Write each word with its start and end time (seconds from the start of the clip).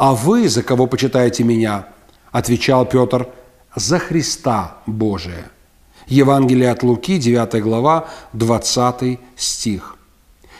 «А 0.00 0.14
вы 0.14 0.48
за 0.48 0.62
кого 0.62 0.86
почитаете 0.86 1.44
меня?» 1.44 1.88
Отвечал 2.32 2.86
Петр, 2.86 3.28
«За 3.76 3.98
Христа 3.98 4.78
Божия». 4.86 5.50
Евангелие 6.06 6.70
от 6.70 6.82
Луки, 6.82 7.18
9 7.18 7.62
глава, 7.62 8.08
20 8.32 9.20
стих. 9.36 9.98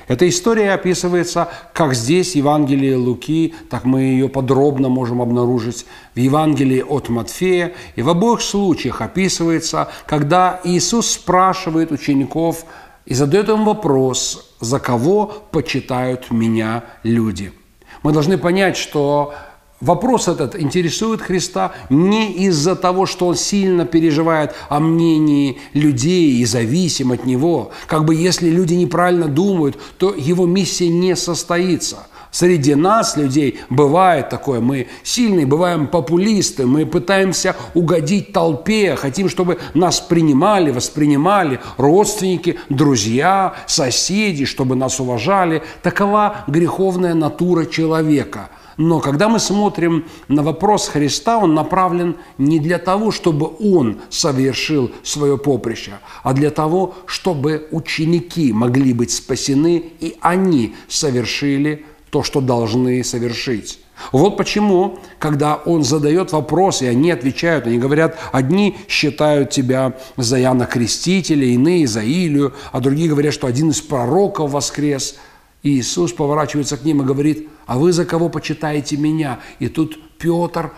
Эта 0.09 0.29
история 0.29 0.75
описывается 0.75 1.49
как 1.73 1.95
здесь, 1.95 2.33
в 2.33 2.35
Евангелии 2.35 2.93
Луки, 2.93 3.55
так 3.71 3.87
мы 3.87 4.03
ее 4.03 4.29
подробно 4.29 4.91
можем 4.91 5.23
обнаружить 5.23 5.87
в 6.15 6.19
Евангелии 6.19 6.83
от 6.83 7.09
Матфея. 7.09 7.73
И 7.97 8.03
в 8.03 8.11
обоих 8.11 8.43
случаях 8.43 9.01
описывается, 9.01 9.89
когда 10.05 10.61
Иисус 10.65 11.13
спрашивает 11.13 11.93
учеников 11.93 12.67
и 13.07 13.15
задает 13.15 13.49
им 13.49 13.65
вопрос, 13.65 14.55
за 14.61 14.79
кого 14.81 15.33
почитают 15.51 16.31
меня 16.31 16.85
люди– 17.05 17.55
мы 18.03 18.13
должны 18.13 18.39
понять, 18.39 18.77
что 18.77 19.35
Вопрос 19.81 20.29
этот 20.29 20.61
интересует 20.61 21.23
Христа 21.23 21.73
не 21.89 22.33
из-за 22.33 22.77
того, 22.77 23.07
что 23.07 23.27
он 23.27 23.35
сильно 23.35 23.87
переживает 23.87 24.55
о 24.69 24.79
мнении 24.79 25.59
людей 25.73 26.35
и 26.35 26.45
зависим 26.45 27.13
от 27.13 27.25
него. 27.25 27.71
Как 27.87 28.05
бы 28.05 28.15
если 28.15 28.51
люди 28.51 28.75
неправильно 28.75 29.27
думают, 29.27 29.79
то 29.97 30.13
его 30.15 30.45
миссия 30.45 30.91
не 30.91 31.17
состоится. 31.17 32.07
Среди 32.31 32.75
нас, 32.75 33.17
людей, 33.17 33.61
бывает 33.71 34.29
такое. 34.29 34.61
Мы 34.61 34.87
сильные, 35.03 35.47
бываем 35.47 35.89
популисты, 35.89 36.67
мы 36.67 36.87
пытаемся 36.87 37.57
угодить 37.75 38.33
толпе, 38.33 38.95
хотим, 38.97 39.29
чтобы 39.29 39.59
нас 39.75 40.01
принимали, 40.01 40.71
воспринимали 40.71 41.61
родственники, 41.77 42.59
друзья, 42.69 43.55
соседи, 43.67 44.45
чтобы 44.45 44.77
нас 44.77 45.01
уважали. 45.01 45.63
Такова 45.83 46.45
греховная 46.47 47.15
натура 47.15 47.67
человека– 47.67 48.51
но 48.81 48.99
когда 48.99 49.29
мы 49.29 49.41
смотрим 49.41 50.07
на 50.29 50.43
вопрос 50.43 50.89
Христа, 50.89 51.37
он 51.37 51.53
направлен 51.53 52.17
не 52.39 52.59
для 52.59 52.79
того, 52.79 53.11
чтобы 53.11 53.51
он 53.61 53.99
совершил 54.09 54.91
свое 55.03 55.37
поприще, 55.37 55.99
а 56.23 56.33
для 56.33 56.51
того, 56.51 56.95
чтобы 57.05 57.69
ученики 57.73 58.55
могли 58.55 58.95
быть 58.95 59.11
спасены, 59.11 59.93
и 60.01 60.17
они 60.23 60.75
совершили 60.89 61.85
то, 62.11 62.23
что 62.23 62.41
должны 62.41 63.03
совершить. 63.05 63.81
Вот 64.13 64.37
почему, 64.37 64.99
когда 65.19 65.57
он 65.57 65.85
задает 65.85 66.33
вопрос, 66.33 66.83
и 66.83 66.87
они 66.87 67.11
отвечают, 67.11 67.67
они 67.67 67.79
говорят, 67.79 68.19
одни 68.33 68.77
считают 68.89 69.51
тебя 69.51 69.95
за 70.17 70.41
Иоанна 70.41 70.67
Крестителя, 70.67 71.47
иные 71.47 71.87
за 71.87 72.03
Илию, 72.03 72.55
а 72.73 72.81
другие 72.81 73.09
говорят, 73.09 73.35
что 73.35 73.47
один 73.47 73.71
из 73.71 73.81
пророков 73.81 74.53
воскрес– 74.53 75.17
и 75.63 75.79
Иисус 75.79 76.13
поворачивается 76.13 76.77
к 76.77 76.85
ним 76.85 77.03
и 77.03 77.05
говорит, 77.05 77.49
а 77.67 77.79
вы 77.79 77.93
за 77.93 78.05
кого 78.05 78.29
почитаете 78.29 78.97
меня? 78.97 79.41
И 79.59 79.69
тут 79.69 79.99
Петр 80.19 80.73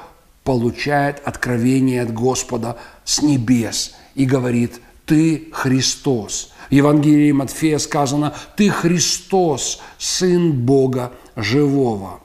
получает 0.44 1.22
откровение 1.24 2.02
от 2.02 2.12
Господа 2.12 2.78
с 3.04 3.22
небес 3.22 3.94
и 4.14 4.24
говорит, 4.24 4.80
ты 5.06 5.48
Христос. 5.52 6.51
Евангелии 6.72 7.30
Матфея 7.32 7.78
сказано, 7.78 8.34
ты 8.56 8.70
Христос, 8.70 9.80
Сын 9.98 10.52
Бога 10.52 11.12
Живого. 11.36 12.20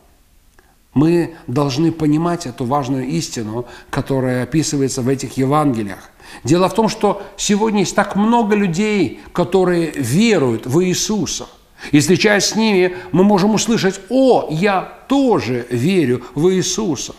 Мы 0.93 1.35
должны 1.45 1.91
понимать 1.91 2.47
эту 2.47 2.65
важную 2.65 3.05
истину, 3.07 3.67
которая 3.91 4.43
описывается 4.43 5.03
в 5.03 5.09
этих 5.09 5.37
Евангелиях. 5.37 6.09
Дело 6.43 6.69
в 6.69 6.73
том, 6.73 6.89
что 6.89 7.21
сегодня 7.37 7.81
есть 7.81 7.95
так 7.95 8.15
много 8.15 8.55
людей, 8.55 9.21
которые 9.33 9.91
веруют 9.91 10.65
в 10.65 10.83
Иисуса– 10.83 11.47
и 11.91 11.99
встречаясь 11.99 12.45
с 12.45 12.55
ними, 12.55 12.95
мы 13.11 13.23
можем 13.23 13.53
услышать, 13.53 13.99
о, 14.09 14.47
я 14.49 14.81
тоже 15.07 15.67
верю 15.69 16.23
в 16.35 16.53
Иисуса. 16.53 17.15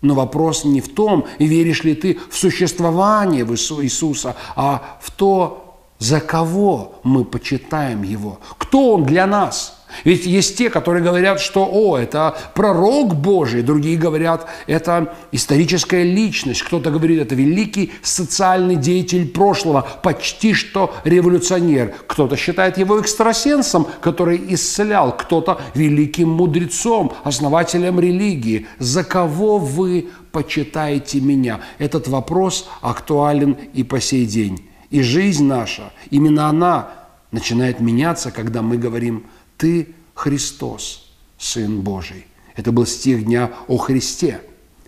Но 0.00 0.14
вопрос 0.14 0.64
не 0.64 0.80
в 0.80 0.94
том, 0.94 1.26
веришь 1.38 1.84
ли 1.84 1.94
ты 1.94 2.18
в 2.30 2.36
существование 2.36 3.44
Иисуса, 3.44 4.36
а 4.54 4.98
в 5.02 5.10
то, 5.10 5.65
за 5.98 6.20
кого 6.20 6.96
мы 7.02 7.24
почитаем 7.24 8.02
Его, 8.02 8.40
кто 8.58 8.94
Он 8.94 9.04
для 9.04 9.26
нас– 9.26 9.72
ведь 10.04 10.26
есть 10.26 10.58
те, 10.58 10.68
которые 10.68 11.02
говорят, 11.02 11.40
что 11.40 11.68
«О, 11.70 11.96
это 11.96 12.36
пророк 12.54 13.14
Божий», 13.14 13.62
другие 13.62 13.96
говорят, 13.96 14.46
это 14.66 15.14
историческая 15.32 16.02
личность, 16.02 16.62
кто-то 16.62 16.90
говорит, 16.90 17.20
это 17.20 17.34
великий 17.34 17.92
социальный 18.02 18.76
деятель 18.76 19.28
прошлого, 19.28 19.86
почти 20.02 20.54
что 20.54 20.94
революционер, 21.04 21.94
кто-то 22.06 22.36
считает 22.36 22.78
его 22.78 23.00
экстрасенсом, 23.00 23.86
который 24.00 24.40
исцелял, 24.54 25.16
кто-то 25.16 25.60
великим 25.74 26.30
мудрецом, 26.30 27.12
основателем 27.24 28.00
религии. 28.00 28.66
За 28.78 29.04
кого 29.04 29.58
вы 29.58 30.08
почитаете 30.32 31.20
меня? 31.20 31.60
Этот 31.78 32.08
вопрос 32.08 32.68
актуален 32.82 33.56
и 33.72 33.82
по 33.82 34.00
сей 34.00 34.26
день. 34.26 34.62
И 34.90 35.02
жизнь 35.02 35.46
наша, 35.46 35.92
именно 36.10 36.48
она 36.48 36.90
начинает 37.30 37.80
меняться, 37.80 38.30
когда 38.30 38.62
мы 38.62 38.78
говорим– 38.78 39.26
ты 39.56 39.94
Христос, 40.14 41.06
Сын 41.38 41.80
Божий. 41.80 42.26
Это 42.54 42.72
был 42.72 42.86
стих 42.86 43.24
дня 43.24 43.50
о 43.68 43.76
Христе. 43.78 44.40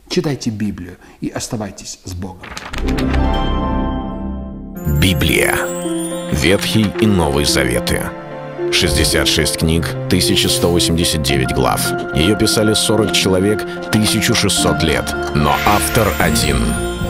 Читайте 0.09 0.51
Библию 0.51 0.97
и 1.21 1.29
оставайтесь 1.29 2.01
с 2.05 2.15
Богом. 2.15 2.47
Библия. 5.01 5.55
Ветхий 6.33 6.87
и 7.01 7.07
Новый 7.07 7.45
Заветы. 7.45 8.11
66 8.73 9.59
книг, 9.59 9.87
1189 10.07 11.55
глав. 11.55 11.81
Ее 12.15 12.37
писали 12.37 12.75
40 12.75 13.13
человек, 13.13 13.63
1600 13.63 14.83
лет. 14.83 15.15
Но 15.35 15.55
автор 15.67 16.09
один– 16.19 16.59